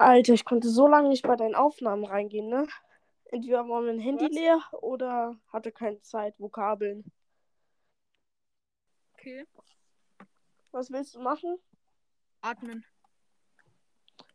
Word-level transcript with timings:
Alter, 0.00 0.32
ich 0.32 0.46
konnte 0.46 0.70
so 0.70 0.88
lange 0.88 1.10
nicht 1.10 1.24
bei 1.24 1.36
deinen 1.36 1.54
Aufnahmen 1.54 2.06
reingehen, 2.06 2.48
ne? 2.48 2.66
Entweder 3.26 3.68
war 3.68 3.82
mein 3.82 3.98
Handy 3.98 4.24
Was? 4.24 4.32
leer 4.32 4.60
oder 4.80 5.36
hatte 5.48 5.72
keine 5.72 6.00
Zeit, 6.00 6.40
Vokabeln. 6.40 7.04
Okay. 9.12 9.46
Was 10.72 10.90
willst 10.90 11.16
du 11.16 11.20
machen? 11.20 11.58
Atmen. 12.40 12.86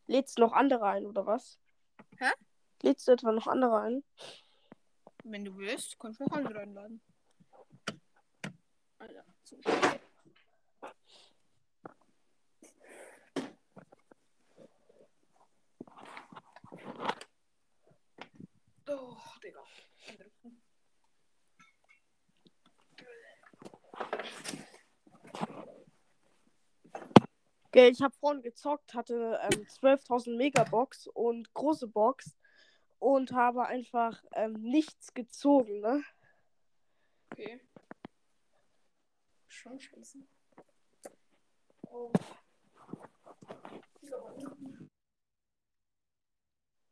Lädst 0.06 0.38
du 0.38 0.44
noch 0.44 0.54
andere 0.54 0.86
ein, 0.86 1.08
oder 1.08 1.26
was? 1.26 1.60
Hä? 2.20 2.30
Lädst 2.84 3.08
du 3.08 3.14
etwa 3.14 3.32
noch 3.32 3.48
andere 3.48 3.82
ein? 3.82 4.04
Wenn 5.24 5.46
du 5.46 5.58
willst, 5.58 5.98
kannst 5.98 6.20
du 6.20 6.26
noch 6.26 6.34
andere 6.34 6.60
einladen. 6.60 7.02
Alter. 9.00 9.26
So. 9.44 9.58
Oh, 18.88 19.18
Digga. 19.46 19.64
Gell, 27.72 27.92
ich 27.92 28.02
habe 28.02 28.16
vorhin 28.16 28.42
gezockt, 28.42 28.94
hatte 28.94 29.40
ähm, 29.44 29.68
12.000 29.68 30.38
Megabox 30.38 31.08
und 31.08 31.54
große 31.54 31.88
Box 31.88 32.36
und 33.00 33.34
habe 33.34 33.66
einfach 33.66 34.24
ähm, 34.34 34.54
nichts 34.54 35.14
gezogen, 35.14 35.82
ne? 35.82 36.02
Okay. 37.32 37.62
Schon 39.48 39.80
scheiße. 39.80 40.20
Oh. 41.92 42.12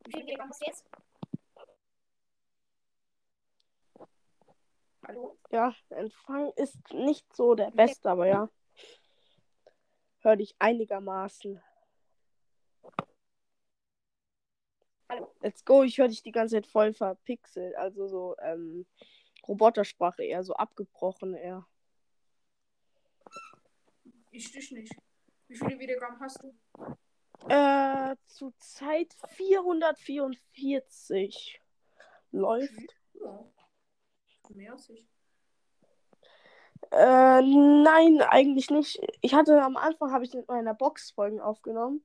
Wie 0.06 0.12
viel 0.12 0.26
du 0.26 0.66
jetzt? 0.66 0.86
Ja, 5.52 5.76
der 5.90 5.98
Empfang 5.98 6.52
ist 6.56 6.78
nicht 6.94 7.36
so 7.36 7.56
der 7.56 7.72
beste, 7.72 8.10
aber 8.10 8.28
ja. 8.28 8.50
Hör 10.20 10.36
dich 10.36 10.56
einigermaßen. 10.60 11.60
Hallo? 15.10 15.36
Let's 15.42 15.66
go, 15.66 15.84
ich 15.84 15.98
höre 15.98 16.08
dich 16.08 16.24
die 16.24 16.32
ganze 16.32 16.56
Zeit 16.56 16.66
voll 16.66 16.94
verpixelt, 16.94 17.76
also 17.76 18.08
so 18.08 18.38
ähm, 18.40 18.88
Robotersprache 19.48 20.24
eher, 20.24 20.44
so 20.44 20.54
abgebrochen 20.54 21.36
eher. 21.36 21.68
Ich 24.32 24.52
dich 24.52 24.72
nicht. 24.72 24.96
Wie 25.48 25.56
viele 25.56 25.78
Wiedergaben 25.78 26.20
hast 26.20 26.42
du? 26.42 26.56
Äh, 27.50 28.16
zurzeit 28.26 29.14
444 29.28 31.62
läuft. 32.32 32.98
Ja. 33.14 33.46
Mehr 34.50 34.74
als 34.74 34.90
ich. 34.90 35.08
Äh, 36.92 37.42
nein, 37.42 38.22
eigentlich 38.22 38.70
nicht. 38.70 39.00
Ich 39.22 39.34
hatte 39.34 39.62
am 39.62 39.78
Anfang 39.78 40.12
habe 40.12 40.26
ich 40.26 40.34
mit 40.34 40.48
meiner 40.48 40.74
Box 40.74 41.12
Folgen 41.12 41.40
aufgenommen 41.40 42.04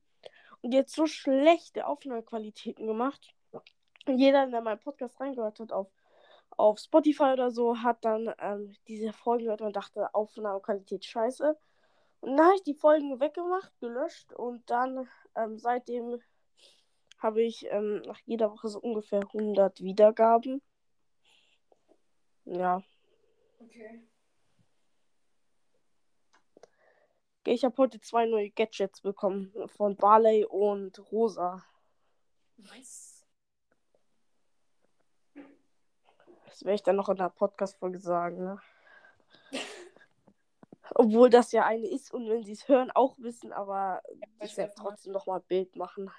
und 0.61 0.73
jetzt 0.73 0.95
so 0.95 1.05
schlechte 1.05 1.85
Aufnahmequalitäten 1.87 2.87
gemacht. 2.87 3.33
Und 4.05 4.17
jeder, 4.17 4.47
der 4.47 4.61
meinen 4.61 4.79
Podcast 4.79 5.19
reingehört 5.19 5.59
hat 5.59 5.71
auf, 5.71 5.87
auf 6.49 6.79
Spotify 6.79 7.31
oder 7.33 7.51
so, 7.51 7.77
hat 7.77 8.03
dann 8.03 8.33
ähm, 8.39 8.73
diese 8.87 9.13
Folgen 9.13 9.45
gehört 9.45 9.61
und 9.61 9.75
dachte, 9.75 10.13
Aufnahmequalität 10.13 11.05
scheiße. 11.05 11.57
Und 12.21 12.37
dann 12.37 12.45
habe 12.47 12.55
ich 12.55 12.63
die 12.63 12.73
Folgen 12.73 13.19
weggemacht, 13.19 13.71
gelöscht 13.79 14.33
und 14.33 14.69
dann 14.69 15.07
ähm, 15.35 15.57
seitdem 15.57 16.19
habe 17.19 17.41
ich 17.43 17.65
ähm, 17.69 18.01
nach 18.05 18.19
jeder 18.25 18.51
Woche 18.51 18.69
so 18.69 18.79
ungefähr 18.79 19.21
100 19.21 19.81
Wiedergaben. 19.81 20.61
Ja. 22.45 22.81
Okay. 23.59 24.01
Ich 27.45 27.63
habe 27.63 27.77
heute 27.77 28.01
zwei 28.01 28.25
neue 28.25 28.49
Gadgets 28.49 29.01
bekommen 29.01 29.53
von 29.67 29.95
Barley 29.95 30.45
und 30.45 30.99
Rosa. 31.11 31.63
Nice. 32.57 33.25
Das 36.45 36.65
werde 36.65 36.75
ich 36.75 36.83
dann 36.83 36.97
noch 36.97 37.07
in 37.07 37.15
der 37.15 37.29
Podcast-Folge 37.29 37.99
sagen, 37.99 38.43
ne? 38.43 38.61
Obwohl 40.95 41.29
das 41.29 41.53
ja 41.53 41.65
eine 41.65 41.87
ist 41.87 42.11
und 42.11 42.27
wenn 42.29 42.43
sie 42.43 42.51
es 42.51 42.67
hören, 42.67 42.91
auch 42.91 43.17
wissen, 43.19 43.53
aber 43.53 44.01
weiß 44.39 44.51
ich 44.51 44.57
werde 44.57 44.73
trotzdem 44.75 45.13
noch 45.13 45.25
mal 45.25 45.37
ein 45.37 45.45
Bild 45.47 45.75
machen. 45.77 46.11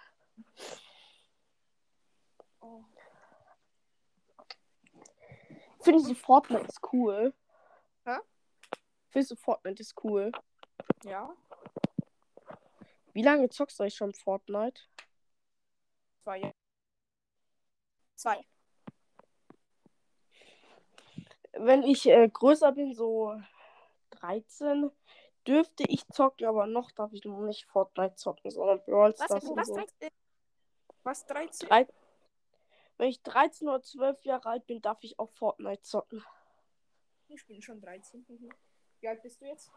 Oh. 2.61 2.85
Findest 5.81 6.11
du 6.11 6.15
Fortnite 6.15 6.67
ist 6.67 6.81
cool? 6.93 7.35
Hä? 8.05 8.17
Findest 9.09 9.33
du 9.33 9.37
Fortnite 9.37 9.83
ist 9.83 9.95
cool? 10.05 10.33
Ja. 11.05 11.35
Wie 13.13 13.23
lange 13.23 13.49
zockst 13.49 13.79
du 13.79 13.85
euch 13.85 13.95
schon 13.95 14.15
Fortnite? 14.15 14.81
Zwei. 16.23 16.55
Zwei. 18.15 18.47
Wenn 21.53 21.83
ich 21.83 22.07
äh, 22.07 22.29
größer 22.29 22.73
bin, 22.73 22.95
so 22.95 23.41
13, 24.11 24.91
dürfte 25.47 25.85
ich 25.89 26.07
zocken, 26.09 26.47
aber 26.47 26.67
noch 26.67 26.91
darf 26.93 27.13
ich 27.13 27.25
noch 27.25 27.41
nicht 27.41 27.67
Fortnite 27.67 28.15
zocken, 28.17 28.51
sondern 28.51 28.83
Brawl 28.85 29.13
Was? 29.19 29.25
Stars 29.25 29.45
und 29.45 29.57
Was? 29.57 29.67
so. 29.69 29.75
13? 29.75 30.09
Was? 31.03 31.27
13? 31.27 31.69
Drei- 31.69 31.89
Wenn 32.99 33.09
ich 33.09 33.23
13 33.23 33.69
oder 33.69 33.83
12 33.83 34.25
Jahre 34.25 34.49
alt 34.51 34.67
bin, 34.67 34.81
darf 34.81 34.99
ich 35.03 35.19
auch 35.19 35.31
Fortnite 35.31 35.83
zocken. 35.83 36.25
Ich 37.29 37.45
bin 37.47 37.61
schon 37.63 37.81
13. 37.81 38.25
Mhm. 38.29 38.51
Wie 39.01 39.09
alt 39.09 39.23
bist 39.23 39.41
du 39.41 39.47
jetzt? 39.47 39.71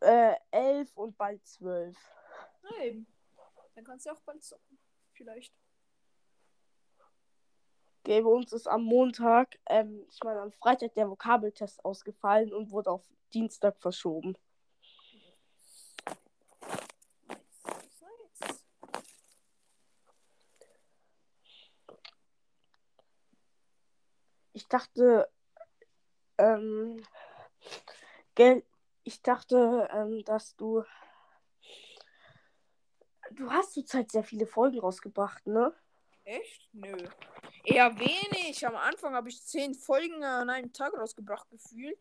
Äh, 0.00 0.34
11 0.50 0.96
und 0.96 1.16
bald 1.16 1.46
12. 1.46 1.96
Na 2.62 2.84
eben. 2.84 3.06
Dann 3.74 3.84
kannst 3.84 4.06
du 4.06 4.10
auch 4.10 4.20
bald 4.20 4.42
zocken. 4.42 4.78
Vielleicht. 5.12 5.52
Bei 8.04 8.22
uns 8.24 8.52
ist 8.52 8.66
am 8.66 8.82
Montag, 8.82 9.58
ähm, 9.66 10.04
ich 10.10 10.18
meine 10.24 10.40
am 10.40 10.50
Freitag 10.52 10.94
der 10.94 11.08
Vokabeltest 11.08 11.84
ausgefallen 11.84 12.52
und 12.52 12.72
wurde 12.72 12.90
auf 12.90 13.02
Dienstag 13.32 13.78
verschoben. 13.78 14.36
Ich 24.54 24.68
dachte, 24.68 25.30
ähm, 26.38 27.02
gell, 28.34 28.64
ich 29.04 29.22
dachte, 29.22 29.88
ähm, 29.92 30.24
dass 30.24 30.56
du, 30.56 30.84
du 33.32 33.50
hast 33.50 33.74
zurzeit 33.74 34.10
sehr 34.10 34.24
viele 34.24 34.46
Folgen 34.46 34.80
rausgebracht, 34.80 35.46
ne? 35.46 35.74
Echt? 36.24 36.68
Nö. 36.72 36.96
Eher 37.64 37.98
wenig. 37.98 38.66
Am 38.66 38.76
Anfang 38.76 39.14
habe 39.14 39.28
ich 39.28 39.44
zehn 39.44 39.74
Folgen 39.74 40.22
an 40.24 40.50
einem 40.50 40.72
Tag 40.72 40.94
rausgebracht, 40.94 41.48
gefühlt. 41.50 41.98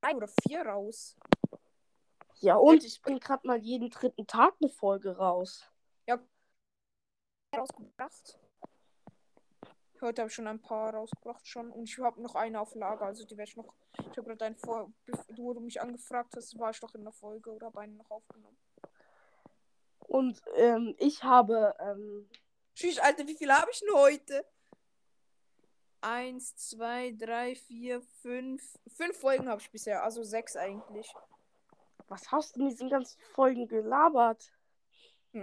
Drei 0.00 0.16
oder 0.16 0.28
vier 0.46 0.62
raus. 0.62 1.16
Ja, 2.40 2.56
und 2.56 2.84
ich 2.84 3.00
bringe 3.02 3.20
gerade 3.20 3.46
mal 3.46 3.58
jeden 3.58 3.90
dritten 3.90 4.26
Tag 4.26 4.54
eine 4.60 4.68
Folge 4.68 5.16
raus. 5.16 5.70
Rausgebracht. 7.54 8.38
Heute 10.02 10.22
habe 10.22 10.28
ich 10.28 10.34
schon 10.34 10.48
ein 10.48 10.60
paar 10.60 10.92
rausgebracht 10.92 11.46
schon. 11.46 11.70
Und 11.70 11.84
ich 11.84 11.96
habe 11.98 12.20
noch 12.20 12.34
eine 12.34 12.60
auf 12.60 12.74
Lager. 12.74 13.06
Also 13.06 13.24
die 13.24 13.36
werde 13.36 13.50
ich 13.50 13.56
noch. 13.56 13.72
Ich 13.98 14.18
habe 14.18 14.24
gerade 14.24 14.44
einen 14.46 14.56
vor. 14.56 14.92
Wo 15.36 15.54
du 15.54 15.60
mich 15.60 15.80
angefragt 15.80 16.34
hast, 16.36 16.58
war 16.58 16.70
ich 16.70 16.80
doch 16.80 16.94
in 16.94 17.04
der 17.04 17.12
Folge 17.12 17.50
oder 17.50 17.66
habe 17.66 17.80
einen 17.80 17.96
noch 17.96 18.10
aufgenommen. 18.10 18.58
Und 20.00 20.42
ähm, 20.56 20.96
ich 20.98 21.22
habe, 21.22 21.74
ähm, 21.78 22.28
Tschüss, 22.74 22.98
Alter, 22.98 23.26
wie 23.26 23.36
viel 23.36 23.52
habe 23.52 23.70
ich 23.70 23.80
denn 23.80 23.94
heute? 23.94 24.44
Eins, 26.00 26.56
zwei, 26.56 27.12
drei, 27.12 27.54
vier, 27.54 28.02
fünf. 28.20 28.78
Fünf 28.88 29.16
Folgen 29.18 29.48
habe 29.48 29.60
ich 29.60 29.70
bisher, 29.70 30.02
also 30.02 30.24
sechs 30.24 30.56
eigentlich. 30.56 31.14
was 32.08 32.32
hast 32.32 32.56
du 32.56 32.60
in 32.60 32.68
diesen 32.68 32.90
ganzen 32.90 33.20
Folgen 33.20 33.68
gelabert? 33.68 34.52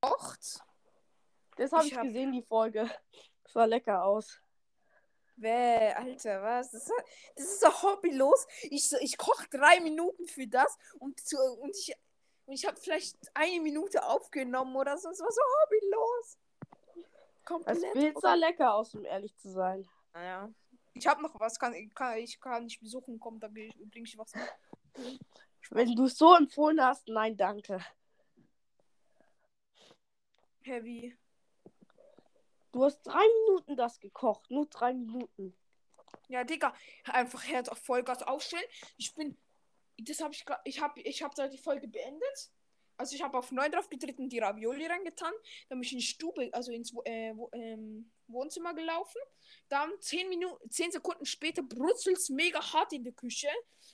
Acht? 0.00 0.64
Das 1.60 1.72
habe 1.72 1.84
Ich 1.84 1.92
ich, 1.92 1.98
hab- 1.98 2.04
gesehen, 2.04 2.32
die 2.32 2.42
Folge. 2.42 2.88
Das 3.44 3.52
sah 3.54 3.64
lecker 3.64 4.04
aus. 4.04 4.40
Bäh, 5.36 5.92
Alter, 5.92 6.40
was? 6.42 6.70
Das, 6.70 6.82
ist- 6.84 6.92
das 7.34 7.44
ist 7.46 7.60
so 7.60 7.82
hobbylos. 7.82 8.46
Ich, 8.62 8.92
ich 9.00 9.18
koche 9.18 9.46
drei 9.50 9.80
Minuten 9.80 10.26
für 10.28 10.46
das 10.46 10.78
und, 11.00 11.18
zu, 11.20 11.36
und 11.60 11.76
ich, 11.76 11.92
und 12.46 12.54
ich 12.54 12.64
habe 12.66 12.76
vielleicht 12.76 13.16
eine 13.34 13.60
Minute 13.60 14.04
aufgenommen 14.04 14.76
oder 14.76 14.96
so. 14.96 15.10
Es 15.10 15.20
war 15.20 15.30
so 15.32 15.40
hobbylos. 15.64 16.38
Das 16.94 17.44
Komplett. 17.44 17.92
Bild 17.94 18.20
sah 18.20 18.34
lecker 18.34 18.72
aus, 18.74 18.94
um 18.94 19.04
ehrlich 19.04 19.36
zu 19.36 19.50
sein. 19.50 19.88
Naja. 20.14 20.48
Ich 20.94 21.06
habe 21.06 21.20
noch 21.22 21.38
was, 21.40 21.58
kann, 21.58 21.74
kann, 21.94 22.18
ich 22.18 22.38
kann 22.40 22.64
nicht 22.64 22.80
besuchen 22.80 23.18
kommen, 23.18 23.40
da 23.40 23.48
bringe 23.48 23.72
ich 24.04 24.16
was 24.16 24.32
mit. 24.34 25.18
Wenn 25.70 25.94
du 25.94 26.04
es 26.04 26.16
so 26.16 26.34
empfohlen 26.34 26.80
hast, 26.80 27.08
nein, 27.08 27.36
danke. 27.36 27.84
Heavy. 30.62 31.16
Du 32.72 32.84
hast 32.84 33.02
drei 33.02 33.24
Minuten 33.46 33.76
das 33.76 34.00
gekocht. 34.00 34.50
Nur 34.50 34.66
drei 34.66 34.92
Minuten. 34.92 35.56
Ja, 36.28 36.44
Digga, 36.44 36.74
einfach 37.04 37.44
Herz 37.44 37.68
auf 37.68 37.78
Vollgas 37.78 38.22
aufstellen. 38.22 38.64
Ich 38.96 39.14
bin. 39.14 39.36
Das 39.98 40.20
habe 40.20 40.32
ich. 40.32 40.44
Ich 40.64 40.80
habe 40.80 41.00
ich 41.00 41.22
hab 41.22 41.34
da 41.34 41.48
die 41.48 41.58
Folge 41.58 41.88
beendet. 41.88 42.50
Also 43.00 43.16
ich 43.16 43.22
habe 43.22 43.38
auf 43.38 43.50
9 43.50 43.72
drauf 43.72 43.88
getreten, 43.88 44.28
die 44.28 44.40
Ravioli 44.40 44.84
reingetan. 44.84 45.32
Dann 45.68 45.78
bin 45.78 45.86
ich 45.86 45.92
in 45.92 45.98
die 45.98 46.04
Stube, 46.04 46.50
also 46.52 46.70
ins 46.70 46.92
äh, 47.04 47.32
wo, 47.34 47.48
ähm, 47.54 48.10
Wohnzimmer 48.26 48.74
gelaufen. 48.74 49.18
Dann 49.70 49.90
10 49.98 50.28
Minuten, 50.28 50.70
10 50.70 50.92
Sekunden 50.92 51.24
später 51.24 51.62
brutzelt 51.62 52.18
es 52.18 52.28
mega 52.28 52.60
hart 52.74 52.92
in 52.92 53.02
der 53.02 53.14
Küche. 53.14 53.48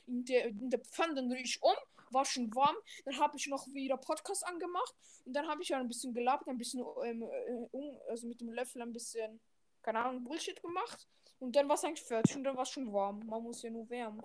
In 0.07 0.25
der, 0.25 0.47
in 0.47 0.71
der 0.71 0.81
Pfanne, 0.81 1.15
dann 1.15 1.31
rühre 1.31 1.41
ich 1.41 1.63
um, 1.63 1.77
war 2.13 2.25
schon 2.25 2.55
warm. 2.55 2.77
Dann 3.05 3.19
habe 3.19 3.37
ich 3.37 3.47
noch 3.47 3.67
wieder 3.69 3.97
Podcast 3.97 4.47
angemacht. 4.47 4.95
Und 5.25 5.35
dann 5.35 5.49
habe 5.49 5.63
ich 5.63 5.69
ja 5.69 5.79
ein 5.79 5.89
bisschen 5.89 6.15
gelabert, 6.15 6.49
ein 6.49 6.59
bisschen, 6.59 6.85
ähm, 7.05 7.23
äh, 7.23 7.53
um, 7.73 7.99
also 8.09 8.27
mit 8.27 8.41
dem 8.41 8.53
Löffel 8.53 8.83
ein 8.83 8.93
bisschen, 8.93 9.41
keine 9.83 10.01
Ahnung, 10.01 10.25
Bullshit 10.25 10.61
gemacht. 10.63 11.09
Und 11.39 11.55
dann 11.55 11.69
war 11.69 11.75
es 11.75 11.85
eigentlich 11.85 12.07
fertig 12.07 12.37
und 12.37 12.45
dann 12.45 12.57
war 12.57 12.63
es 12.63 12.71
schon 12.71 12.93
warm. 12.93 13.27
Man 13.27 13.43
muss 13.43 13.63
ja 13.63 13.71
nur 13.71 13.89
wärmen. 13.91 14.23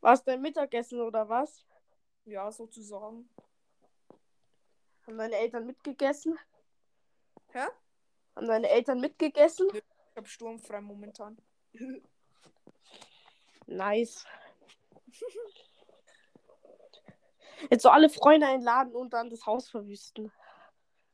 War 0.00 0.14
es 0.14 0.24
dein 0.24 0.40
Mittagessen 0.40 1.00
oder 1.00 1.28
was? 1.28 1.64
Ja, 2.24 2.50
sozusagen. 2.50 3.28
Haben 5.06 5.18
deine 5.18 5.36
Eltern 5.36 5.66
mitgegessen? 5.66 6.38
Hä? 7.48 7.66
Haben 8.36 8.46
deine 8.46 8.68
Eltern 8.68 9.00
mitgegessen? 9.00 9.68
Ich 9.72 10.16
habe 10.16 10.28
sturmfrei 10.28 10.80
momentan. 10.80 11.36
Nice. 13.66 14.26
Jetzt 17.70 17.82
so 17.82 17.90
alle 17.90 18.08
Freunde 18.08 18.46
einladen 18.46 18.94
und 18.94 19.12
dann 19.12 19.30
das 19.30 19.46
Haus 19.46 19.68
verwüsten. 19.68 20.32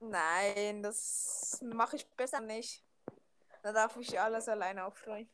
Nein, 0.00 0.82
das 0.82 1.60
mache 1.62 1.96
ich 1.96 2.06
besser 2.10 2.40
nicht. 2.40 2.82
Da 3.62 3.72
darf 3.72 3.96
ich 3.96 4.18
alles 4.18 4.48
alleine 4.48 4.84
aufräumen. 4.84 5.28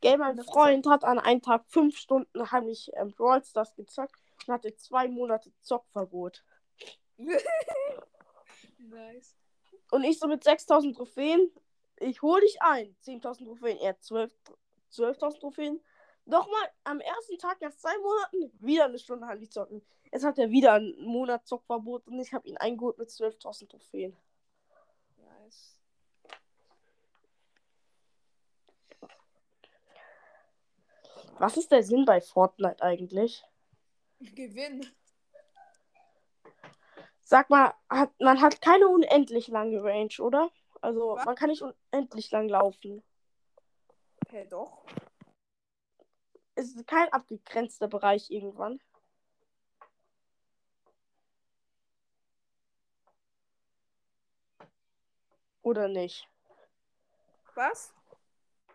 Gell, 0.00 0.18
mein 0.18 0.38
Freund 0.44 0.86
hat 0.86 1.04
an 1.04 1.18
einem 1.18 1.42
Tag 1.42 1.64
fünf 1.66 1.96
Stunden 1.96 2.52
heimlich 2.52 2.90
ähm, 2.94 3.12
Brawl 3.12 3.44
Stars 3.44 3.74
gezockt 3.74 4.14
und 4.46 4.54
hatte 4.54 4.74
zwei 4.76 5.08
Monate 5.08 5.50
Zockverbot. 5.60 6.44
nice. 8.78 9.34
Und 9.90 10.04
ich 10.04 10.18
so 10.18 10.28
mit 10.28 10.44
6000 10.44 10.96
Trophäen, 10.96 11.50
ich 11.96 12.22
hol 12.22 12.40
dich 12.40 12.62
ein. 12.62 12.94
10.000 13.04 13.44
Trophäen, 13.44 13.78
er 13.78 13.98
12 13.98 14.32
12.000 14.92 15.40
Trophäen. 15.40 15.80
Nochmal 16.28 16.70
am 16.84 17.00
ersten 17.00 17.38
Tag 17.38 17.58
nach 17.62 17.74
zwei 17.74 17.96
Monaten 17.96 18.52
wieder 18.60 18.84
eine 18.84 18.98
Stunde 18.98 19.26
Handy 19.26 19.48
zocken. 19.48 19.80
Jetzt 20.12 20.26
hat 20.26 20.38
er 20.38 20.50
wieder 20.50 20.74
einen 20.74 21.02
Monat 21.02 21.46
Zockverbot 21.46 22.06
und 22.06 22.20
ich 22.20 22.34
habe 22.34 22.46
ihn 22.46 22.58
eingeholt 22.58 22.98
mit 22.98 23.08
12.000 23.08 23.70
Trophäen. 23.70 24.14
Nice. 25.16 25.80
Was 31.38 31.56
ist 31.56 31.72
der 31.72 31.82
Sinn 31.82 32.04
bei 32.04 32.20
Fortnite 32.20 32.82
eigentlich? 32.82 33.42
Gewinn. 34.20 34.86
Sag 37.22 37.48
mal, 37.48 37.72
hat, 37.88 38.12
man 38.20 38.42
hat 38.42 38.60
keine 38.60 38.86
unendlich 38.88 39.48
lange 39.48 39.82
Range, 39.82 40.12
oder? 40.18 40.50
Also 40.82 41.14
Was? 41.16 41.24
man 41.24 41.36
kann 41.36 41.48
nicht 41.48 41.62
unendlich 41.62 42.30
lang 42.30 42.50
laufen. 42.50 43.02
Hä, 44.28 44.46
doch. 44.50 44.84
Es 46.58 46.74
ist 46.74 46.88
kein 46.88 47.08
abgegrenzter 47.12 47.86
Bereich 47.86 48.32
irgendwann. 48.32 48.80
Oder 55.62 55.86
nicht? 55.86 56.28
Was? 57.54 57.94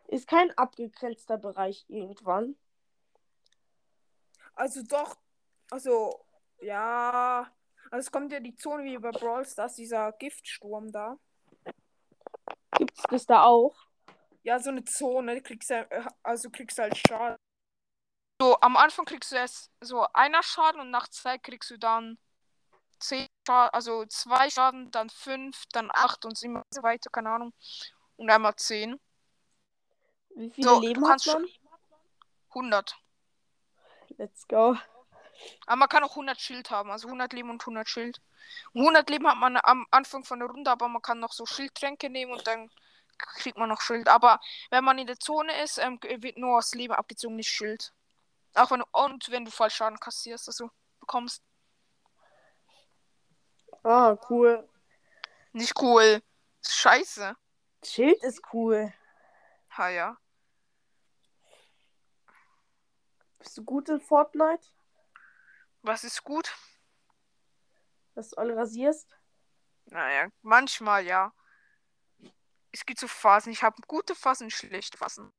Ist 0.07 0.30
kein 0.30 0.57
abgegrenzter 0.57 1.38
Bereich 1.38 1.83
irgendwann. 1.89 2.56
Also 4.56 4.81
doch. 4.83 5.18
Also, 5.69 6.25
ja. 6.62 7.51
Also 7.91 8.07
es 8.07 8.12
kommt 8.13 8.31
ja 8.31 8.39
die 8.39 8.56
Zone 8.56 8.85
wie 8.85 8.97
bei 8.97 9.12
Brawl 9.12 9.45
Stars, 9.45 9.75
dieser 9.75 10.13
Giftsturm 10.13 10.89
da. 10.94 11.18
Gibt 12.77 12.97
es 12.97 13.03
das 13.09 13.25
da 13.25 13.44
auch? 13.44 13.75
Ja, 14.44 14.57
so 14.59 14.69
eine 14.69 14.85
Zone, 14.85 15.41
kriegst 15.41 15.69
du, 15.69 15.74
äh, 15.74 16.06
also 16.21 16.50
kriegst 16.50 16.77
du 16.77 16.83
halt 16.83 16.97
Schaden. 17.06 17.38
So, 18.44 18.57
am 18.60 18.75
Anfang 18.75 19.06
kriegst 19.06 19.31
du 19.31 19.38
erst 19.38 19.72
so 19.80 20.06
einer 20.12 20.44
Schaden 20.44 20.81
und 20.81 20.92
nach 20.92 21.07
zwei 21.07 21.38
kriegst 21.38 21.69
du 21.72 21.78
dann 21.78 22.18
zehn 23.00 23.25
Schaden, 23.48 23.69
also 23.74 24.06
zwei 24.07 24.50
Schaden, 24.50 24.92
dann 24.92 25.10
fünf, 25.10 25.63
dann 25.72 25.90
acht 25.90 26.25
und 26.25 26.44
immer 26.44 26.62
so 26.69 26.84
weiter, 26.84 27.10
keine 27.10 27.30
Ahnung. 27.30 27.54
Und 28.18 28.30
einmal 28.30 28.54
zehn. 28.57 29.00
Wie 30.36 30.50
viele 30.50 30.68
So, 30.68 30.81
Leben 30.81 31.04
du 31.04 31.07
hat 31.07 31.12
kannst 31.12 31.28
man? 31.28 31.48
100. 32.50 32.98
Let's 34.18 34.45
go. 34.50 34.75
Aber 35.66 35.78
man 35.78 35.88
kann 35.88 36.04
auch 36.04 36.10
100 36.12 36.42
Schild 36.42 36.69
haben, 36.69 36.92
also 36.92 37.07
100 37.07 37.31
Leben 37.31 37.50
und 37.50 37.62
100 37.62 37.88
Schild. 37.88 38.22
Und 38.74 38.81
100 38.81 39.09
Leben 39.09 39.26
hat 39.26 39.38
man 39.38 39.57
am 39.64 39.88
Anfang 39.90 40.26
von 40.26 40.40
der 40.40 40.50
Runde, 40.50 40.69
aber 40.69 40.90
man 40.90 41.02
kann 41.02 41.21
noch 41.21 41.31
so 41.31 41.45
Schildtränke 41.45 42.09
nehmen 42.09 42.33
und 42.33 42.45
dann 42.45 42.69
kriegt 43.18 43.57
man 43.57 43.69
noch 43.69 43.80
Schild. 43.80 44.09
Aber 44.09 44.42
wenn 44.69 44.83
man 44.83 44.97
in 44.97 45.07
der 45.07 45.18
Zone 45.18 45.64
ist, 45.64 45.78
ähm, 45.78 45.97
wird 46.04 46.38
nur 46.38 46.57
das 46.57 46.73
Leben 46.73 46.94
abgezogen, 46.94 47.38
nicht 47.38 47.50
Schild. 47.50 47.94
Auch 48.56 48.72
wenn 48.72 48.80
du, 48.80 48.86
und 48.92 49.31
wenn 49.31 49.45
du 49.45 49.52
Fallschaden 49.52 50.00
kassierst, 50.00 50.48
also 50.48 50.69
bekommst. 51.00 51.44
Ah, 53.83 54.18
cool. 54.30 54.68
Nicht 55.52 55.80
cool. 55.81 56.22
Scheiße. 56.66 57.36
Schild 57.83 58.24
ist 58.24 58.42
cool. 58.54 58.94
Ha 59.78 59.90
ja. 59.90 60.18
Bist 63.40 63.57
du 63.57 63.64
gut 63.64 63.90
in 63.90 64.00
Fortnite? 64.00 64.66
Was 65.81 66.04
ist 66.04 66.24
gut? 66.24 66.56
Dass 68.16 68.30
du 68.30 68.38
alle 68.38 68.56
rasierst? 68.56 69.18
Naja, 69.86 70.30
manchmal 70.42 71.06
ja. 71.06 71.33
Es 72.72 72.86
gibt 72.86 73.00
so 73.00 73.07
Phasen. 73.07 73.52
Ich 73.52 73.64
habe 73.64 73.81
gute 73.88 74.16
Phasen, 74.16 74.50
schlechte 74.50 74.98
Phasen. 74.98 75.33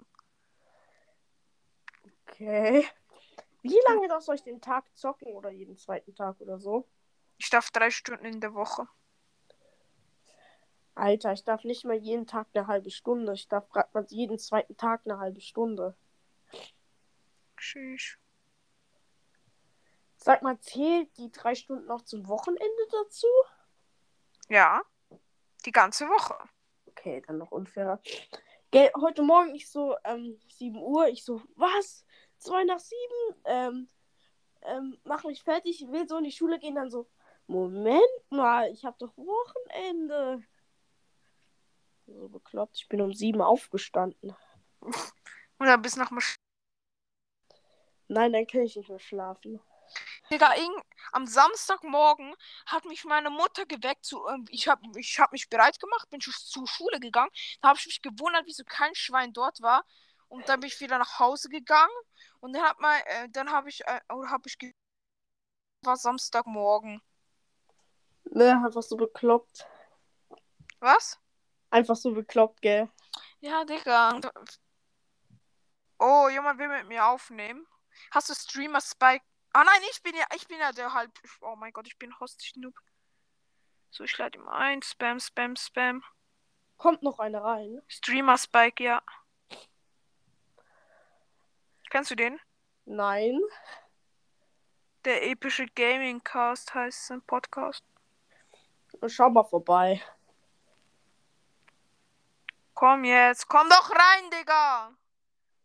Okay. 2.27 2.89
Wie 3.65 3.81
lange 3.89 4.09
darfst 4.09 4.29
du 4.29 4.33
euch 4.33 4.43
den 4.43 4.61
Tag 4.61 4.85
zocken 4.95 5.33
oder 5.33 5.51
jeden 5.51 5.79
zweiten 5.79 6.15
Tag 6.15 6.39
oder 6.41 6.59
so? 6.59 6.87
Ich 7.39 7.49
darf 7.49 7.71
drei 7.71 7.91
Stunden 7.91 8.27
in 8.27 8.39
der 8.39 8.53
Woche. 8.53 8.87
Alter, 10.95 11.33
ich 11.33 11.45
darf 11.45 11.65
nicht 11.65 11.87
mal 11.87 11.97
jeden 11.97 12.27
Tag 12.27 12.47
eine 12.53 12.67
halbe 12.67 12.91
Stunde. 12.91 13.33
Ich 13.33 13.49
darf 13.49 13.71
gerade 13.71 13.89
mal 13.95 14.07
jeden 14.11 14.39
zweiten 14.39 14.77
Tag 14.77 15.01
eine 15.07 15.19
halbe 15.19 15.41
Stunde. 15.41 15.97
Tschüss. 17.57 18.19
Sag 20.19 20.43
mal, 20.43 20.61
zählt 20.61 21.17
die 21.17 21.33
drei 21.33 21.55
Stunden 21.55 21.87
noch 21.87 22.03
zum 22.03 22.29
Wochenende 22.29 22.87
dazu? 22.93 23.27
Ja. 24.51 24.83
Die 25.65 25.73
ganze 25.73 26.07
Woche. 26.07 26.37
Okay, 26.85 27.23
dann 27.27 27.39
noch 27.39 27.51
unfairer. 27.51 27.99
Gell, 28.71 28.91
heute 29.01 29.23
Morgen 29.23 29.55
ich 29.55 29.71
so, 29.71 29.97
ähm, 30.05 30.39
7 30.49 30.77
Uhr, 30.77 31.09
ich 31.09 31.25
so, 31.25 31.41
was? 31.57 32.05
Zwei 32.45 32.65
nach 32.65 32.79
sieben? 32.79 33.43
Ähm, 33.47 33.89
ähm, 34.63 34.99
mach 35.05 35.25
mich 35.25 35.43
fertig, 35.43 35.87
will 35.89 36.07
so 36.07 36.19
in 36.19 36.25
die 36.25 36.33
Schule 36.33 36.59
gehen, 36.59 36.75
dann 36.75 36.91
so, 36.91 37.09
Moment 37.47 38.03
mal, 38.29 38.71
ich 38.71 38.85
hab 38.85 38.99
doch 38.99 39.17
Wochenende. 39.17 40.45
So 42.07 42.29
bekloppt, 42.29 42.77
ich 42.77 42.89
bin 42.89 43.01
um 43.01 43.15
sieben 43.15 43.41
aufgestanden. 43.41 44.37
Und 44.83 45.67
dann 45.67 45.81
bis 45.81 45.97
nach 45.97 46.11
Masch 46.11 46.37
Nein, 48.09 48.35
dann 48.35 48.47
kann 48.47 48.61
ich 48.61 48.77
nicht 48.77 48.91
mehr 48.91 48.99
schlafen. 48.99 49.59
Digga, 50.31 50.53
am 51.13 51.27
Samstagmorgen 51.27 52.35
hat 52.67 52.85
mich 52.85 53.05
meine 53.05 53.31
Mutter 53.31 53.65
geweckt. 53.65 54.05
Zu, 54.05 54.23
ich 54.51 54.69
habe 54.69 54.83
ich 54.99 55.19
hab 55.19 55.33
mich 55.33 55.49
bereit 55.49 55.81
gemacht, 55.81 56.11
bin 56.11 56.21
zur 56.21 56.67
Schule 56.67 57.01
gegangen. 57.01 57.31
Da 57.63 57.69
habe 57.69 57.79
ich 57.79 57.87
mich 57.87 58.03
gewundert, 58.03 58.45
wieso 58.45 58.65
kein 58.65 58.95
Schwein 58.95 59.33
dort 59.33 59.63
war. 59.63 59.87
Und 60.29 60.49
dann 60.49 60.61
bin 60.61 60.69
ich 60.69 60.81
wieder 60.81 60.99
nach 60.99 61.19
Hause 61.19 61.49
gegangen. 61.49 61.93
Und 62.45 62.53
dann 62.53 62.63
hat 62.63 62.79
mal, 62.79 63.01
äh, 63.07 63.27
dann 63.31 63.51
habe 63.51 63.71
ich, 63.71 63.87
äh, 63.87 64.01
oder 64.13 64.29
habe 64.29 64.47
ich, 64.47 64.59
war 65.81 65.97
Samstagmorgen. 65.97 67.01
Ne, 68.25 68.61
einfach 68.63 68.83
so 68.83 68.99
bekloppt. 68.99 69.67
Was? 70.79 71.19
Einfach 71.71 71.97
so 71.97 72.13
bekloppt, 72.13 72.61
gell? 72.61 72.91
Ja, 73.41 73.65
Digga. 73.65 74.21
Oh, 75.99 76.29
jemand 76.29 76.59
will 76.59 76.69
mit 76.69 76.87
mir 76.87 77.07
aufnehmen. 77.07 77.67
Hast 78.11 78.29
du 78.29 78.35
Streamer 78.35 78.83
Spike? 78.83 79.25
Ah 79.55 79.65
nein, 79.65 79.81
ich 79.91 80.03
bin 80.03 80.15
ja, 80.15 80.27
ich 80.37 80.47
bin 80.47 80.59
ja 80.59 80.71
der 80.73 80.93
halb. 80.93 81.19
Oh 81.41 81.57
mein 81.57 81.73
Gott, 81.73 81.87
ich 81.87 81.97
bin 81.99 82.21
Host 82.21 82.43
Noob. 82.57 82.79
So, 83.91 84.05
ich 84.05 84.19
lade 84.19 84.39
ihm 84.39 84.49
ein. 84.49 84.83
Spam, 84.83 85.19
Spam, 85.19 85.57
Spam. 85.57 86.05
Kommt 86.77 87.03
noch 87.03 87.21
eine 87.21 87.43
rein. 87.43 87.81
Streamer 87.89 88.37
Spike, 88.37 88.85
ja. 88.85 89.03
Kennst 91.95 92.11
du 92.11 92.17
den? 92.17 92.41
Nein. 92.87 93.41
Der 95.05 95.31
epische 95.31 95.65
Gaming 95.77 96.21
Cast 96.25 96.75
heißt 96.75 97.07
sein 97.07 97.23
Podcast. 97.23 97.85
Schau 99.07 99.31
mal 99.31 99.45
vorbei. 99.45 100.03
Komm 102.75 103.05
jetzt. 103.05 103.47
Komm 103.47 103.69
doch 103.69 103.91
rein, 103.93 104.29
Digga. 104.29 104.93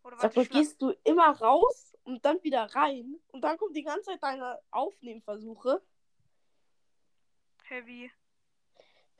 Oder 0.04 0.20
Sag 0.20 0.36
mal, 0.36 0.46
gehst 0.46 0.80
du 0.80 0.94
immer 1.04 1.36
raus 1.36 1.98
und 2.04 2.24
dann 2.24 2.44
wieder 2.44 2.76
rein 2.76 3.20
und 3.30 3.42
dann 3.42 3.58
kommt 3.58 3.76
die 3.76 3.82
ganze 3.82 4.12
Zeit 4.12 4.22
deine 4.22 4.62
Aufnehmversuche? 4.70 5.82
Heavy. 7.64 8.12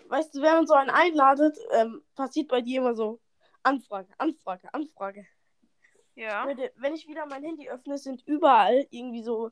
Weißt 0.06 0.36
du, 0.36 0.44
wenn 0.44 0.54
man 0.54 0.68
so 0.68 0.76
einen 0.76 0.92
einladet, 0.92 1.58
ähm, 1.72 2.06
passiert 2.14 2.50
bei 2.50 2.62
dir 2.62 2.82
immer 2.82 2.94
so 2.94 3.20
Anfrage, 3.64 4.14
Anfrage, 4.20 4.72
Anfrage. 4.72 5.26
Ja. 6.20 6.46
Wenn- 6.76 6.94
ich 6.96 7.08
wieder 7.08 7.26
mein 7.28 7.44
Handy 7.44 7.70
öffne, 7.70 7.98
sind 7.98 8.22
überall 8.28 8.86
irgendwie 8.90 9.24
so 9.24 9.52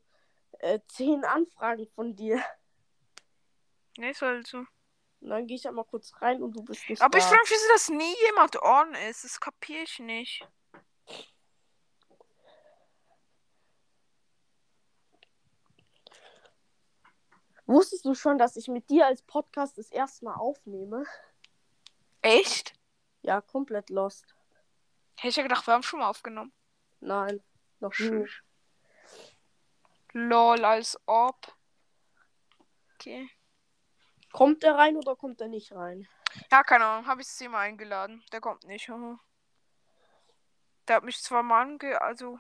äh, 0.59 0.79
zehn 0.89 1.23
Anfragen 1.23 1.87
von 1.95 2.13
dir. 2.15 2.43
Nee, 3.97 4.09
ist 4.11 4.21
halt 4.21 4.45
so. 4.47 4.57
Und 5.21 5.29
dann 5.29 5.47
gehe 5.47 5.55
ich 5.55 5.65
einmal 5.67 5.85
kurz 5.85 6.11
rein 6.21 6.43
und 6.43 6.51
du 6.57 6.63
bist 6.63 6.89
nicht 6.89 7.01
Aber 7.01 7.17
da. 7.17 7.17
ich 7.19 7.23
frage 7.23 7.41
mich, 7.41 7.51
wieso 7.51 7.67
das 7.71 7.89
nie 7.89 8.15
jemand 8.25 8.61
on 8.61 8.93
ist. 9.09 9.23
Das 9.23 9.39
kapiere 9.39 9.83
ich 9.83 9.99
nicht. 9.99 10.45
Wusstest 17.65 18.05
du 18.05 18.13
schon, 18.13 18.37
dass 18.37 18.55
ich 18.55 18.67
mit 18.67 18.89
dir 18.89 19.05
als 19.05 19.21
Podcast 19.21 19.77
das 19.77 19.89
erste 19.91 20.25
Mal 20.25 20.35
aufnehme? 20.35 21.05
Echt? 22.21 22.73
Ja, 23.21 23.41
komplett 23.41 23.89
lost. 23.89 24.36
Hätte 25.17 25.29
ich 25.29 25.35
ja 25.35 25.43
gedacht, 25.43 25.65
wir 25.65 25.73
haben 25.73 25.83
schon 25.83 25.99
mal 25.99 26.09
aufgenommen. 26.09 26.53
Nein, 26.99 27.43
noch 27.79 27.97
nie. 27.99 28.27
Lol, 30.13 30.63
als 30.63 30.99
ob. 31.05 31.35
Okay. 32.95 33.29
Kommt 34.31 34.63
der 34.63 34.75
rein 34.75 34.95
oder 34.95 35.15
kommt 35.15 35.41
er 35.41 35.47
nicht 35.47 35.71
rein? 35.71 36.07
Ja, 36.51 36.63
keine 36.63 36.85
Ahnung. 36.85 37.07
Habe 37.07 37.21
ich 37.21 37.27
sie 37.27 37.47
mal 37.47 37.61
eingeladen. 37.61 38.23
Der 38.31 38.41
kommt 38.41 38.63
nicht. 38.65 38.89
haha. 38.89 39.19
Der 40.87 40.97
hat 40.97 41.03
mich 41.03 41.21
zwar 41.21 41.43
mal 41.43 41.61
ange 41.61 42.01
also 42.01 42.39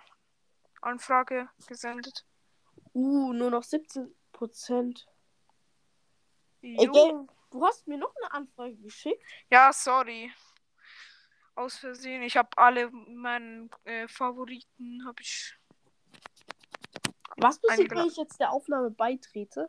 Anfrage 0.81 1.49
gesendet. 1.67 2.25
Uh, 2.93 3.33
nur 3.33 3.51
noch 3.51 3.63
17 3.63 4.15
Prozent. 4.31 5.07
Ey, 6.61 6.87
du 6.87 7.65
hast 7.65 7.87
mir 7.87 7.97
noch 7.97 8.13
eine 8.15 8.31
Anfrage 8.31 8.75
geschickt. 8.77 9.23
Ja, 9.49 9.73
sorry. 9.73 10.31
Aus 11.57 11.79
Versehen. 11.79 12.21
Ich 12.21 12.37
habe 12.37 12.49
alle 12.55 12.91
meinen 12.91 13.71
äh, 13.85 14.07
Favoriten 14.07 15.03
habe 15.07 15.23
ich. 15.23 15.57
Was 17.37 17.59
passiert, 17.59 17.89
wenn 17.89 18.05
ich 18.05 18.15
jetzt 18.15 18.39
der 18.39 18.51
Aufnahme 18.51 18.91
beitrete? 18.91 19.67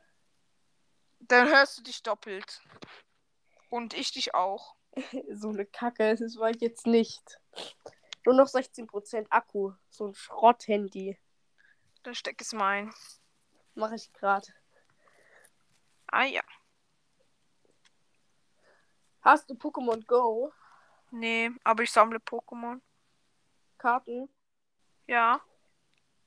Dann 1.20 1.48
hörst 1.48 1.78
du 1.78 1.82
dich 1.82 2.02
doppelt. 2.02 2.60
Und 3.70 3.94
ich 3.94 4.12
dich 4.12 4.34
auch. 4.34 4.76
So 5.32 5.48
eine 5.48 5.64
Kacke, 5.64 6.14
das 6.14 6.36
war 6.36 6.50
ich 6.50 6.60
jetzt 6.60 6.86
nicht. 6.86 7.40
Nur 8.26 8.34
noch 8.34 8.48
16% 8.48 9.26
Akku. 9.30 9.72
So 9.88 10.08
ein 10.08 10.14
Schrotthandy. 10.14 11.18
Dann 12.02 12.14
steck 12.14 12.38
es 12.42 12.52
mal 12.52 12.82
ein. 12.82 12.94
Mache 13.74 13.94
ich 13.94 14.12
gerade. 14.12 14.46
Ah 16.08 16.24
ja. 16.24 16.42
Hast 19.22 19.48
du 19.48 19.54
Pokémon 19.54 20.04
Go? 20.06 20.52
Nee, 21.10 21.50
aber 21.64 21.82
ich 21.82 21.90
sammle 21.90 22.18
Pokémon. 22.18 22.80
Karten? 23.78 24.28
Ja. 25.06 25.40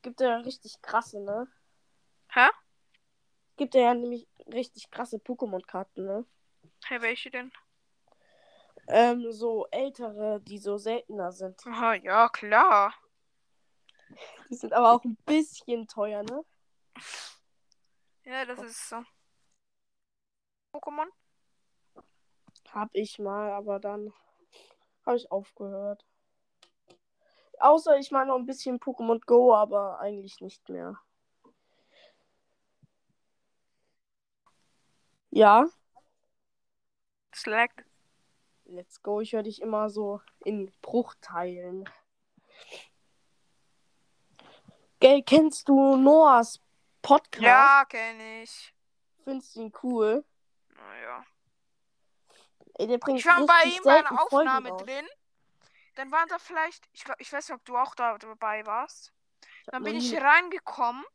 Gibt 0.01 0.21
ja 0.21 0.37
richtig 0.37 0.81
krasse, 0.81 1.19
ne? 1.19 1.47
Hä? 2.29 2.47
Gibt 3.57 3.75
ja 3.75 3.93
nämlich 3.93 4.27
richtig 4.47 4.89
krasse 4.89 5.17
Pokémon-Karten, 5.17 6.05
ne? 6.05 6.25
Hä, 6.87 7.01
welche 7.01 7.29
denn? 7.29 7.51
Ähm, 8.87 9.31
so 9.31 9.67
ältere, 9.69 10.41
die 10.41 10.57
so 10.57 10.77
seltener 10.77 11.31
sind. 11.31 11.65
Aha, 11.67 11.93
ja, 11.95 12.29
klar. 12.29 12.93
Die 14.49 14.55
sind 14.55 14.73
aber 14.73 14.91
auch 14.91 15.03
ein 15.03 15.15
bisschen 15.25 15.87
teuer, 15.87 16.23
ne? 16.23 16.43
Ja, 18.23 18.45
das 18.45 18.59
ist 18.61 18.89
so. 18.89 19.03
Pokémon? 20.73 21.07
Hab 22.71 22.89
ich 22.93 23.19
mal, 23.19 23.51
aber 23.51 23.79
dann 23.79 24.13
habe 25.05 25.17
ich 25.17 25.31
aufgehört. 25.31 26.05
Außer 27.59 27.97
ich 27.97 28.11
meine 28.11 28.27
noch 28.27 28.37
ein 28.37 28.45
bisschen 28.45 28.79
Pokémon 28.79 29.23
Go, 29.25 29.53
aber 29.53 29.99
eigentlich 29.99 30.41
nicht 30.41 30.67
mehr. 30.69 30.99
Ja, 35.29 35.65
Slack. 37.33 37.85
let's 38.65 39.01
go. 39.01 39.21
Ich 39.21 39.33
höre 39.33 39.43
dich 39.43 39.61
immer 39.61 39.89
so 39.89 40.21
in 40.43 40.71
Bruchteilen. 40.81 41.89
Gell, 44.99 45.23
kennst 45.23 45.67
du 45.69 45.95
Noahs 45.95 46.61
Podcast? 47.01 47.41
Ja, 47.41 47.85
kenne 47.87 48.43
ich. 48.43 48.73
Findest 49.23 49.55
du 49.55 49.61
ihn 49.61 49.73
cool? 49.83 50.25
Naja. 50.75 51.23
Ey, 52.81 52.87
der 52.87 52.97
bringt 52.97 53.19
Ich 53.19 53.25
war 53.27 53.45
bei 53.45 53.63
ihm 53.65 53.83
bei 53.83 53.99
einer 53.99 54.07
Folgen 54.07 54.49
Aufnahme 54.49 54.69
raus. 54.69 54.83
drin. 54.83 55.07
Dann 55.93 56.11
waren 56.11 56.27
da 56.29 56.39
vielleicht, 56.39 56.83
ich, 56.93 57.03
ich 57.19 57.31
weiß 57.31 57.49
nicht, 57.49 57.55
ob 57.55 57.63
du 57.63 57.77
auch 57.77 57.93
da 57.93 58.17
dabei 58.17 58.65
warst. 58.65 59.13
Dann 59.67 59.83
bin 59.83 59.95
ich 59.95 60.19
reingekommen. 60.19 61.05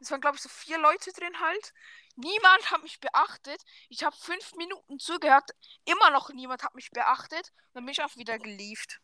Es 0.00 0.12
waren, 0.12 0.20
glaube 0.20 0.36
ich, 0.36 0.42
so 0.42 0.48
vier 0.48 0.78
Leute 0.78 1.10
drin 1.10 1.40
halt. 1.40 1.74
Niemand 2.14 2.70
hat 2.70 2.84
mich 2.84 3.00
beachtet. 3.00 3.60
Ich 3.88 4.04
habe 4.04 4.14
fünf 4.14 4.54
Minuten 4.54 5.00
zugehört. 5.00 5.50
Immer 5.86 6.10
noch 6.10 6.30
niemand 6.30 6.62
hat 6.62 6.76
mich 6.76 6.90
beachtet. 6.90 7.52
Dann 7.72 7.84
bin 7.84 7.90
ich 7.90 8.02
auch 8.02 8.14
wieder 8.16 8.38
gelieft. 8.38 9.00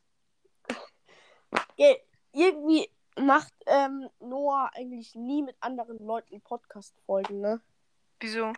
Gell, 1.76 2.00
irgendwie 2.30 2.88
macht 3.16 3.52
ähm, 3.66 4.08
Noah 4.20 4.70
eigentlich 4.74 5.16
nie 5.16 5.42
mit 5.42 5.56
anderen 5.60 5.98
Leuten 5.98 6.40
Podcast-Folgen, 6.42 7.40
ne? 7.40 7.60
Wieso? 8.20 8.52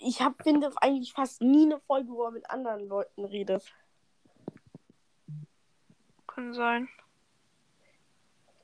Ich 0.00 0.20
hab, 0.20 0.42
finde 0.42 0.70
eigentlich 0.76 1.12
fast 1.12 1.42
nie 1.42 1.66
eine 1.66 1.80
Folge, 1.80 2.08
wo 2.10 2.24
er 2.24 2.30
mit 2.30 2.48
anderen 2.50 2.86
Leuten 2.86 3.24
redet. 3.24 3.74
Kann 6.26 6.54
sein. 6.54 6.88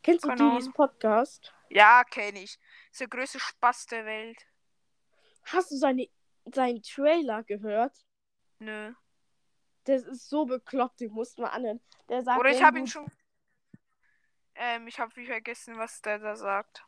Kennst 0.02 0.24
du 0.24 0.30
Ahnung. 0.30 0.72
Podcast? 0.74 1.52
Ja, 1.70 2.04
kenne 2.04 2.40
ich. 2.40 2.58
ist 2.92 3.00
der 3.00 3.08
größte 3.08 3.40
Spaß 3.40 3.86
der 3.86 4.04
Welt. 4.04 4.46
Hast 5.44 5.70
du 5.70 5.76
seine, 5.76 6.08
seinen 6.44 6.82
Trailer 6.82 7.42
gehört? 7.42 7.94
Nö. 8.58 8.92
Das 9.84 10.02
ist 10.02 10.28
so 10.28 10.44
bekloppt, 10.46 11.00
den 11.00 11.12
musst 11.12 11.38
du 11.38 11.42
mal 11.42 11.48
anhören. 11.48 11.80
Der 12.08 12.22
sagt, 12.22 12.38
Oder 12.38 12.50
ich 12.50 12.62
habe 12.62 12.78
ihn 12.78 12.86
schon. 12.86 13.06
Ähm, 14.54 14.86
ich 14.86 15.00
habe 15.00 15.10
vergessen, 15.10 15.76
was 15.76 16.00
der 16.00 16.18
da 16.18 16.36
sagt. 16.36 16.84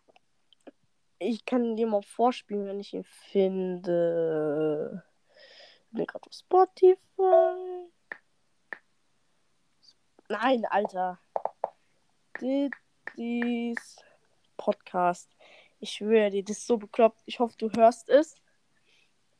Ich 1.18 1.46
kann 1.46 1.76
dir 1.76 1.86
mal 1.86 2.02
vorspielen, 2.02 2.66
wenn 2.66 2.80
ich 2.80 2.92
ihn 2.92 3.04
finde. 3.04 5.02
Ich 5.90 5.96
bin 5.96 6.04
gerade 6.04 6.26
auf 6.26 6.32
Spotify. 6.34 7.88
Nein, 10.28 10.66
Alter. 10.66 11.18
Didis 12.38 13.96
Podcast. 14.58 15.34
Ich 15.78 15.90
schwöre 15.92 16.30
dir, 16.30 16.44
das 16.44 16.58
ist 16.58 16.66
so 16.66 16.76
bekloppt. 16.76 17.22
Ich 17.24 17.38
hoffe, 17.38 17.54
du 17.56 17.70
hörst 17.70 18.10
es. 18.10 18.34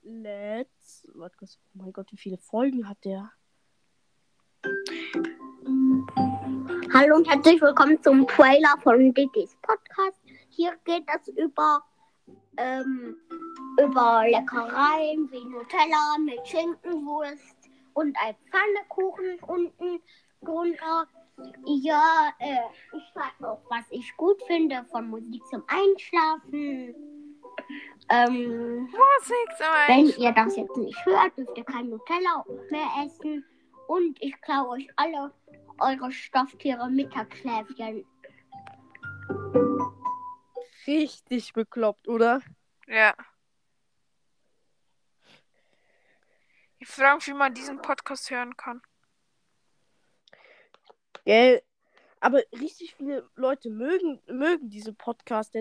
Let's. 0.03 1.07
Warte. 1.15 1.37
Oh 1.45 1.49
mein 1.75 1.93
Gott, 1.93 2.11
wie 2.11 2.17
viele 2.17 2.39
Folgen 2.39 2.89
hat 2.89 3.05
der? 3.05 3.31
Hallo 6.95 7.17
und 7.17 7.29
herzlich 7.29 7.61
willkommen 7.61 8.03
zum 8.03 8.27
Trailer 8.27 8.79
von 8.83 9.13
Diddy's 9.13 9.55
Podcast. 9.61 10.16
Hier 10.57 10.75
geht 10.87 11.05
es 11.15 11.29
über, 11.29 11.83
ähm, 12.57 13.15
über 13.79 14.25
Leckereien 14.27 15.31
wie 15.31 15.45
Nutella 15.45 16.17
mit 16.19 16.49
Schinkenwurst 16.49 17.69
und 17.93 18.17
ein 18.25 18.35
Pfannekuchen 18.51 19.39
unten 19.47 20.01
drunter. 20.43 21.07
Ja, 21.67 22.31
äh, 22.39 22.97
ich 22.97 23.03
sag 23.15 23.35
auch, 23.47 23.61
was 23.69 23.85
ich 23.91 24.17
gut 24.17 24.43
finde 24.47 24.83
von 24.91 25.11
Musik 25.11 25.47
zum 25.49 25.63
Einschlafen. 25.67 26.95
Ähm, 28.09 28.85
Musik 28.85 29.57
zum 29.59 29.67
wenn 29.89 29.99
Einschlafen. 29.99 30.23
ihr 30.23 30.33
das 30.33 30.57
jetzt 30.57 30.77
nicht 30.79 31.05
hört, 31.05 31.37
dürft 31.37 31.59
ihr 31.59 31.65
kein 31.65 31.91
Nutella 31.91 32.47
mehr 32.71 32.89
essen. 33.05 33.45
Und 33.89 34.17
ich 34.23 34.41
klaue 34.41 34.71
euch 34.71 34.89
alle 34.97 35.35
eure 35.79 36.11
Stofftiere 36.11 36.89
Mittagsschläfchen. 36.89 38.07
Richtig 40.87 41.53
bekloppt, 41.53 42.07
oder? 42.09 42.41
Ja. 42.87 43.15
Ich 46.79 46.89
frage 46.89 47.17
mich, 47.17 47.27
wie 47.27 47.33
man 47.33 47.55
diesen 47.55 47.83
Podcast 47.83 48.31
hören 48.31 48.57
kann. 48.57 48.81
Gell? 51.25 51.63
Aber 52.21 52.39
richtig 52.53 52.95
viele 52.95 53.29
Leute 53.35 53.71
mögen, 53.71 54.23
mögen 54.27 54.71
diesen 54.71 54.95
Podcast. 54.97 55.57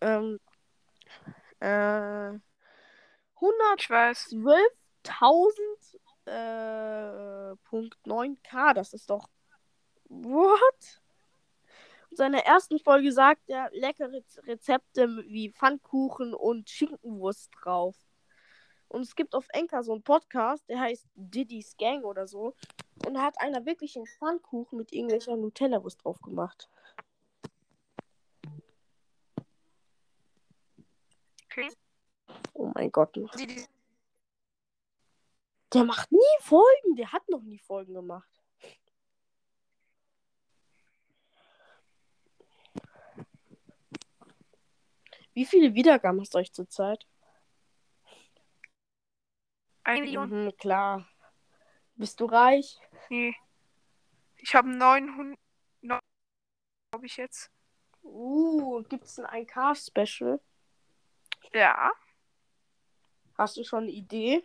Ähm, 0.00 0.40
äh, 1.60 2.34
Ich 2.34 2.40
weiß. 3.90 4.30
112.000 4.32 5.98
äh, 6.26 7.56
Punkt 7.64 7.98
9k. 8.06 8.72
Das 8.74 8.94
ist 8.94 9.10
doch. 9.10 9.28
What? 10.08 11.02
In 12.16 12.32
seiner 12.32 12.46
ersten 12.46 12.78
Folge 12.78 13.12
sagt 13.12 13.42
er 13.46 13.68
leckere 13.74 14.22
Rezepte 14.46 15.22
wie 15.28 15.50
Pfannkuchen 15.50 16.32
und 16.32 16.70
Schinkenwurst 16.70 17.50
drauf. 17.60 17.94
Und 18.88 19.02
es 19.02 19.14
gibt 19.14 19.34
auf 19.34 19.46
Enka 19.50 19.82
so 19.82 19.92
einen 19.92 20.02
Podcast, 20.02 20.66
der 20.70 20.80
heißt 20.80 21.06
Diddy's 21.14 21.76
Gang 21.76 22.06
oder 22.06 22.26
so. 22.26 22.54
Und 23.04 23.12
da 23.12 23.20
hat 23.20 23.38
einer 23.38 23.66
wirklich 23.66 23.96
einen 23.96 24.06
Pfannkuchen 24.06 24.78
mit 24.78 24.94
irgendwelcher 24.94 25.36
Nutella-Wurst 25.36 26.02
drauf 26.02 26.18
gemacht. 26.22 26.70
Okay. 31.44 31.70
Oh 32.54 32.72
mein 32.74 32.90
Gott. 32.90 33.14
Der 35.74 35.84
macht 35.84 36.10
nie 36.10 36.18
Folgen. 36.40 36.96
Der 36.96 37.12
hat 37.12 37.28
noch 37.28 37.42
nie 37.42 37.58
Folgen 37.58 37.92
gemacht. 37.92 38.35
Wie 45.36 45.44
viele 45.44 45.74
Wiedergaben 45.74 46.18
hast 46.18 46.32
du 46.32 46.38
euch 46.38 46.50
zurzeit? 46.50 47.06
eine 49.84 50.00
Million. 50.00 50.30
Mhm, 50.30 50.56
klar. 50.56 51.06
Bist 51.94 52.20
du 52.20 52.24
reich? 52.24 52.80
Nee. 53.10 53.36
Ich 54.38 54.54
habe 54.54 54.70
900. 54.70 55.38
Glaube 55.82 57.04
ich 57.04 57.18
jetzt. 57.18 57.50
Uh, 58.02 58.82
gibt's 58.84 59.18
ein 59.18 59.46
1K-Special? 59.46 60.40
Ja. 61.52 61.92
Hast 63.36 63.58
du 63.58 63.64
schon 63.64 63.82
eine 63.82 63.92
Idee? 63.92 64.42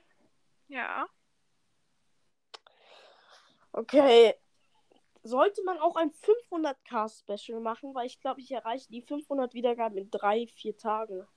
Ja. 0.67 1.07
Okay. 3.71 4.35
Sollte 5.23 5.63
man 5.63 5.77
auch 5.77 5.95
ein 5.95 6.11
500k-Special 6.11 7.59
machen, 7.59 7.93
weil 7.93 8.07
ich 8.07 8.19
glaube, 8.19 8.41
ich 8.41 8.51
erreiche 8.51 8.89
die 8.89 9.01
500 9.01 9.53
Wiedergaben 9.53 9.97
in 9.97 10.09
drei, 10.09 10.47
vier 10.47 10.75
Tagen. 10.77 11.27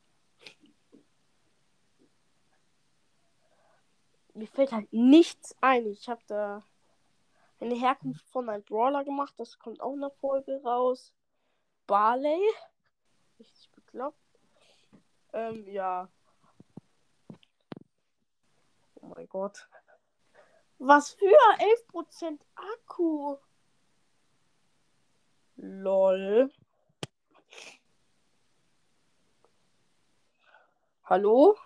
Mir 4.32 4.48
fällt 4.48 4.72
halt 4.72 4.92
nichts 4.92 5.54
ein. 5.60 5.86
Ich 5.86 6.08
habe 6.08 6.22
da 6.26 6.64
eine 7.60 7.74
Herkunft 7.74 8.26
von 8.30 8.48
einem 8.48 8.64
Brawler 8.64 9.04
gemacht. 9.04 9.34
Das 9.36 9.58
kommt 9.58 9.80
auch 9.80 9.94
in 9.94 10.00
der 10.00 10.10
Folge 10.10 10.60
raus. 10.64 11.14
Barley. 11.86 12.40
Richtig 13.38 13.70
bekloppt. 13.72 14.18
Ähm, 15.32 15.68
ja. 15.68 16.08
Oh 18.96 19.06
mein 19.06 19.28
Gott. 19.28 19.68
Was 20.78 21.10
für 21.10 21.36
11% 21.92 22.40
Akku. 22.54 23.36
Lol. 25.56 26.50
Hallo? 31.04 31.56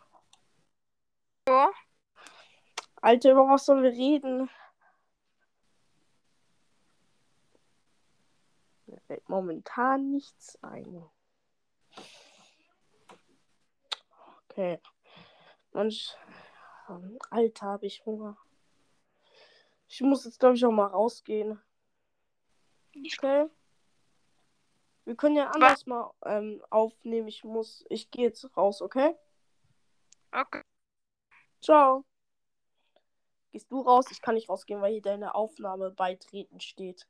So. 1.47 1.71
Alter, 3.01 3.33
über 3.33 3.49
was 3.49 3.65
sollen 3.65 3.83
wir 3.83 3.93
reden? 3.93 4.51
Mir 8.87 9.01
fällt 9.03 9.29
momentan 9.29 10.11
nichts 10.11 10.59
ein. 10.63 11.05
Okay. 14.45 14.81
Mensch. 15.73 16.17
Alter, 17.31 17.67
habe 17.67 17.87
ich 17.87 18.05
Hunger. 18.05 18.37
Ich 19.89 20.01
muss 20.01 20.25
jetzt, 20.25 20.41
glaube 20.41 20.57
ich, 20.57 20.65
auch 20.65 20.73
mal 20.73 20.87
rausgehen. 20.87 21.61
Okay. 22.97 23.49
Wir 25.09 25.17
können 25.17 25.37
ja 25.37 25.49
anders 25.53 25.87
mal 25.87 26.13
ähm, 26.27 26.63
aufnehmen. 26.69 27.29
Ich 27.29 27.43
muss. 27.43 27.83
Ich 27.89 28.11
gehe 28.11 28.27
jetzt 28.27 28.55
raus, 28.59 28.83
okay? 28.83 29.17
Okay. 30.31 30.61
Ciao. 31.63 32.05
Gehst 33.51 33.73
du 33.73 33.81
raus? 33.81 34.05
Ich 34.11 34.21
kann 34.21 34.35
nicht 34.35 34.51
rausgehen, 34.51 34.83
weil 34.83 34.93
hier 34.93 35.01
deine 35.01 35.35
Aufnahme 35.35 35.91
beitreten 35.93 36.61
steht. 36.61 37.09